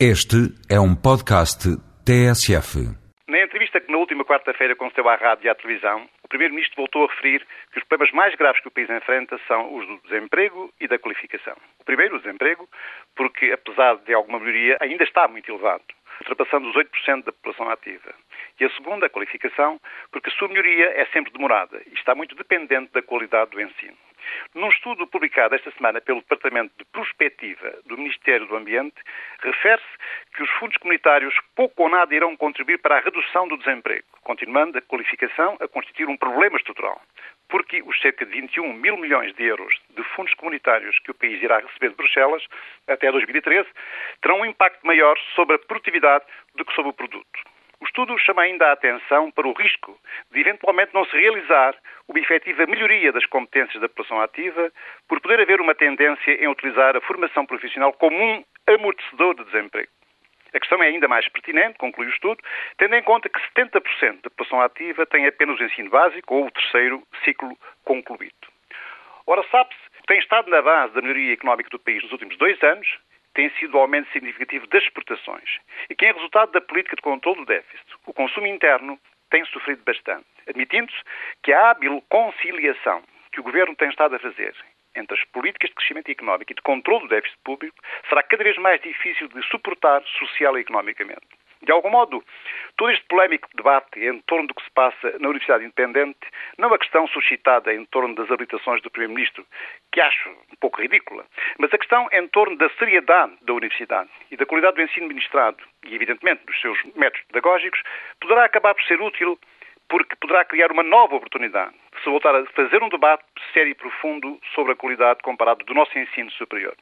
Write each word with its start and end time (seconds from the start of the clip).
Este 0.00 0.50
é 0.68 0.74
um 0.80 0.92
podcast 0.92 1.70
TSF. 2.02 2.82
Na 3.28 3.38
entrevista 3.38 3.80
que 3.80 3.92
na 3.92 3.98
última 3.98 4.24
quarta-feira 4.24 4.74
concedeu 4.74 5.08
à 5.08 5.14
rádio 5.14 5.46
e 5.46 5.48
à 5.48 5.54
televisão, 5.54 6.08
o 6.24 6.26
Primeiro-Ministro 6.26 6.78
voltou 6.78 7.04
a 7.04 7.06
referir 7.06 7.46
que 7.72 7.78
os 7.78 7.84
problemas 7.84 8.12
mais 8.12 8.34
graves 8.34 8.60
que 8.60 8.66
o 8.66 8.72
país 8.72 8.90
enfrenta 8.90 9.38
são 9.46 9.72
os 9.72 9.86
do 9.86 10.00
desemprego 10.02 10.74
e 10.80 10.88
da 10.88 10.98
qualificação. 10.98 11.54
O 11.78 11.84
primeiro, 11.84 12.16
o 12.16 12.18
desemprego, 12.18 12.68
porque 13.14 13.52
apesar 13.52 13.94
de 13.98 14.12
alguma 14.12 14.40
melhoria, 14.40 14.76
ainda 14.80 15.04
está 15.04 15.28
muito 15.28 15.48
elevado, 15.48 15.84
ultrapassando 16.22 16.68
os 16.70 16.74
8% 16.74 17.22
da 17.26 17.32
população 17.32 17.70
ativa. 17.70 18.12
E 18.58 18.64
a 18.64 18.70
segunda, 18.70 19.06
a 19.06 19.10
qualificação, 19.10 19.80
porque 20.10 20.28
a 20.28 20.32
sua 20.32 20.48
melhoria 20.48 20.86
é 20.86 21.06
sempre 21.12 21.32
demorada 21.32 21.80
e 21.86 21.94
está 21.94 22.16
muito 22.16 22.34
dependente 22.34 22.90
da 22.92 23.00
qualidade 23.00 23.52
do 23.52 23.60
ensino. 23.60 23.96
Num 24.54 24.68
estudo 24.68 25.06
publicado 25.06 25.54
esta 25.54 25.70
semana 25.72 26.00
pelo 26.00 26.20
Departamento 26.20 26.72
de 26.78 26.84
Prospectiva 26.86 27.78
do 27.86 27.96
Ministério 27.98 28.46
do 28.46 28.56
Ambiente, 28.56 28.96
refere-se 29.40 29.84
que 30.34 30.42
os 30.42 30.50
fundos 30.52 30.76
comunitários 30.78 31.34
pouco 31.54 31.82
ou 31.82 31.88
nada 31.88 32.14
irão 32.14 32.36
contribuir 32.36 32.78
para 32.78 32.98
a 32.98 33.00
redução 33.00 33.48
do 33.48 33.56
desemprego, 33.56 34.04
continuando 34.22 34.78
a 34.78 34.82
qualificação 34.82 35.56
a 35.60 35.68
constituir 35.68 36.08
um 36.08 36.16
problema 36.16 36.56
estrutural. 36.56 37.00
Porque 37.48 37.82
os 37.82 38.00
cerca 38.00 38.24
de 38.24 38.32
21 38.32 38.72
mil 38.72 38.96
milhões 38.96 39.34
de 39.34 39.44
euros 39.44 39.74
de 39.90 40.02
fundos 40.14 40.34
comunitários 40.34 40.98
que 41.00 41.10
o 41.10 41.14
país 41.14 41.42
irá 41.42 41.58
receber 41.58 41.90
de 41.90 41.96
Bruxelas 41.96 42.42
até 42.88 43.10
2013 43.10 43.68
terão 44.22 44.40
um 44.40 44.46
impacto 44.46 44.84
maior 44.86 45.18
sobre 45.34 45.56
a 45.56 45.58
produtividade 45.58 46.24
do 46.54 46.64
que 46.64 46.74
sobre 46.74 46.90
o 46.90 46.94
produto. 46.94 47.53
O 47.84 47.86
estudo 47.86 48.16
chama 48.16 48.40
ainda 48.40 48.68
a 48.68 48.72
atenção 48.72 49.30
para 49.30 49.46
o 49.46 49.52
risco 49.52 49.94
de 50.32 50.40
eventualmente 50.40 50.94
não 50.94 51.04
se 51.04 51.14
realizar 51.18 51.76
uma 52.08 52.18
efetiva 52.18 52.64
melhoria 52.64 53.12
das 53.12 53.26
competências 53.26 53.78
da 53.78 53.90
população 53.90 54.22
ativa, 54.22 54.72
por 55.06 55.20
poder 55.20 55.38
haver 55.38 55.60
uma 55.60 55.74
tendência 55.74 56.30
em 56.42 56.48
utilizar 56.48 56.96
a 56.96 57.02
formação 57.02 57.44
profissional 57.44 57.92
como 57.92 58.16
um 58.16 58.42
amortecedor 58.66 59.34
de 59.34 59.44
desemprego. 59.44 59.90
A 60.54 60.60
questão 60.60 60.82
é 60.82 60.86
ainda 60.86 61.06
mais 61.06 61.28
pertinente, 61.28 61.76
conclui 61.76 62.06
o 62.06 62.10
estudo, 62.10 62.42
tendo 62.78 62.94
em 62.94 63.02
conta 63.02 63.28
que 63.28 63.38
70% 63.54 64.22
da 64.22 64.30
população 64.30 64.62
ativa 64.62 65.04
tem 65.04 65.26
apenas 65.26 65.60
o 65.60 65.64
ensino 65.64 65.90
básico 65.90 66.36
ou 66.36 66.46
o 66.46 66.50
terceiro 66.50 67.02
ciclo 67.22 67.54
concluído. 67.84 68.48
Ora, 69.26 69.44
sabe-se 69.50 69.90
que 70.00 70.06
tem 70.06 70.18
estado 70.20 70.48
na 70.48 70.62
base 70.62 70.94
da 70.94 71.02
melhoria 71.02 71.34
económica 71.34 71.68
do 71.68 71.78
país 71.78 72.02
nos 72.02 72.12
últimos 72.12 72.38
dois 72.38 72.62
anos 72.62 72.88
tem 73.34 73.50
sido 73.58 73.76
o 73.76 73.80
aumento 73.80 74.10
significativo 74.12 74.66
das 74.68 74.82
exportações 74.82 75.58
e 75.90 75.94
que 75.94 76.06
é 76.06 76.12
resultado 76.12 76.52
da 76.52 76.60
política 76.60 76.96
de 76.96 77.02
controle 77.02 77.40
do 77.40 77.46
déficit. 77.46 77.84
O 78.06 78.12
consumo 78.12 78.46
interno 78.46 78.98
tem 79.30 79.44
sofrido 79.46 79.82
bastante, 79.84 80.26
admitindo-se 80.48 80.96
que 81.42 81.52
a 81.52 81.70
hábil 81.70 82.02
conciliação 82.08 83.02
que 83.32 83.40
o 83.40 83.42
Governo 83.42 83.74
tem 83.74 83.88
estado 83.88 84.14
a 84.14 84.18
fazer 84.18 84.54
entre 84.96 85.18
as 85.18 85.24
políticas 85.30 85.70
de 85.70 85.76
crescimento 85.76 86.08
económico 86.08 86.52
e 86.52 86.54
de 86.54 86.62
controle 86.62 87.02
do 87.02 87.08
déficit 87.08 87.38
público 87.44 87.76
será 88.08 88.22
cada 88.22 88.44
vez 88.44 88.56
mais 88.58 88.80
difícil 88.80 89.28
de 89.28 89.42
suportar 89.48 90.02
social 90.18 90.56
e 90.56 90.60
economicamente. 90.60 91.26
De 91.62 91.72
algum 91.72 91.90
modo, 91.90 92.22
todo 92.76 92.90
este 92.90 93.04
polémico 93.06 93.48
debate 93.54 94.00
em 94.00 94.20
torno 94.22 94.48
do 94.48 94.54
que 94.54 94.64
se 94.64 94.70
passa 94.70 95.10
na 95.18 95.28
Universidade 95.28 95.64
Independente, 95.64 96.18
não 96.58 96.72
a 96.72 96.78
questão 96.78 97.06
suscitada 97.08 97.72
em 97.72 97.84
torno 97.86 98.14
das 98.14 98.30
habilitações 98.30 98.82
do 98.82 98.90
Primeiro-Ministro, 98.90 99.46
que 99.92 100.00
acho 100.00 100.28
um 100.30 100.56
pouco 100.60 100.80
ridícula, 100.80 101.24
mas 101.58 101.72
a 101.72 101.78
questão 101.78 102.08
em 102.12 102.26
torno 102.28 102.56
da 102.56 102.68
seriedade 102.78 103.32
da 103.42 103.52
Universidade 103.52 104.10
e 104.30 104.36
da 104.36 104.46
qualidade 104.46 104.76
do 104.76 104.82
ensino 104.82 105.08
ministrado 105.08 105.58
e, 105.86 105.94
evidentemente, 105.94 106.44
dos 106.46 106.60
seus 106.60 106.78
métodos 106.94 107.26
pedagógicos, 107.28 107.80
poderá 108.20 108.44
acabar 108.44 108.74
por 108.74 108.84
ser 108.84 109.00
útil 109.00 109.38
porque 109.88 110.16
poderá 110.16 110.44
criar 110.44 110.72
uma 110.72 110.82
nova 110.82 111.16
oportunidade 111.16 111.74
de 111.94 112.02
se 112.02 112.08
voltar 112.08 112.34
a 112.34 112.46
fazer 112.46 112.82
um 112.82 112.88
debate 112.88 113.24
sério 113.52 113.70
e 113.70 113.74
profundo 113.74 114.40
sobre 114.54 114.72
a 114.72 114.76
qualidade 114.76 115.20
comparado 115.22 115.64
do 115.64 115.74
nosso 115.74 115.96
ensino 115.98 116.30
superior. 116.32 116.74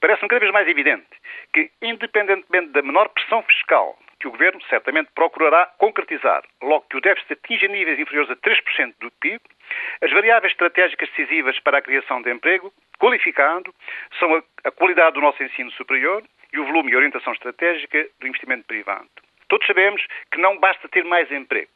Parece-me 0.00 0.28
cada 0.28 0.40
vez 0.40 0.52
mais 0.52 0.66
evidente 0.66 1.06
que, 1.52 1.70
independentemente 1.80 2.72
da 2.72 2.82
menor 2.82 3.08
pressão 3.10 3.42
fiscal 3.42 3.96
que 4.22 4.28
o 4.28 4.30
Governo 4.30 4.62
certamente 4.70 5.10
procurará 5.16 5.66
concretizar, 5.78 6.44
logo 6.62 6.86
que 6.88 6.96
o 6.96 7.00
déficit 7.00 7.32
atinja 7.32 7.66
níveis 7.66 7.98
inferiores 7.98 8.30
a 8.30 8.36
3% 8.36 8.94
do 9.00 9.10
PIB, 9.10 9.40
as 10.00 10.12
variáveis 10.12 10.52
estratégicas 10.52 11.08
decisivas 11.10 11.58
para 11.58 11.78
a 11.78 11.82
criação 11.82 12.22
de 12.22 12.30
emprego 12.30 12.72
qualificado 13.00 13.74
são 14.20 14.32
a, 14.36 14.42
a 14.62 14.70
qualidade 14.70 15.14
do 15.14 15.20
nosso 15.20 15.42
ensino 15.42 15.72
superior 15.72 16.22
e 16.52 16.60
o 16.60 16.64
volume 16.64 16.92
e 16.92 16.96
orientação 16.96 17.32
estratégica 17.32 18.06
do 18.20 18.28
investimento 18.28 18.64
privado. 18.64 19.08
Todos 19.48 19.66
sabemos 19.66 20.06
que 20.30 20.38
não 20.38 20.56
basta 20.56 20.88
ter 20.88 21.04
mais 21.04 21.30
emprego. 21.32 21.70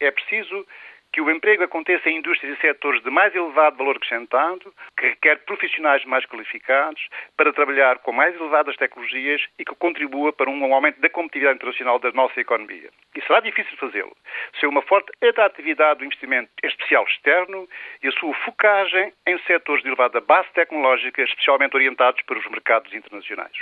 É 0.00 0.10
preciso 0.10 0.66
que 1.12 1.20
o 1.20 1.30
emprego 1.30 1.64
aconteça 1.64 2.08
em 2.08 2.18
indústrias 2.18 2.56
e 2.56 2.60
setores 2.60 3.02
de 3.02 3.10
mais 3.10 3.34
elevado 3.34 3.76
valor 3.76 3.96
acrescentado, 3.96 4.72
que 4.96 5.08
requer 5.08 5.44
profissionais 5.44 6.04
mais 6.04 6.24
qualificados 6.26 7.08
para 7.36 7.52
trabalhar 7.52 7.98
com 7.98 8.12
mais 8.12 8.34
elevadas 8.34 8.76
tecnologias 8.76 9.42
e 9.58 9.64
que 9.64 9.74
contribua 9.74 10.32
para 10.32 10.50
um 10.50 10.72
aumento 10.72 11.00
da 11.00 11.08
competitividade 11.08 11.56
internacional 11.56 11.98
da 11.98 12.12
nossa 12.12 12.40
economia. 12.40 12.90
E 13.14 13.22
será 13.22 13.40
difícil 13.40 13.76
fazê-lo 13.76 14.16
se 14.58 14.66
uma 14.66 14.82
forte 14.82 15.10
atratividade 15.22 15.98
do 15.98 16.04
investimento 16.04 16.50
especial 16.62 17.04
externo 17.04 17.68
e 18.02 18.08
a 18.08 18.12
sua 18.12 18.34
focagem 18.44 19.12
em 19.26 19.38
setores 19.40 19.82
de 19.82 19.88
elevada 19.88 20.20
base 20.20 20.48
tecnológica, 20.54 21.22
especialmente 21.22 21.74
orientados 21.74 22.22
para 22.22 22.38
os 22.38 22.46
mercados 22.50 22.92
internacionais. 22.92 23.56